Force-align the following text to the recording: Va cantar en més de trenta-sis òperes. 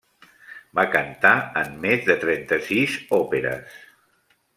Va 0.77 0.85
cantar 0.95 1.33
en 1.61 1.75
més 1.83 2.07
de 2.07 2.15
trenta-sis 2.23 2.97
òperes. 3.19 3.77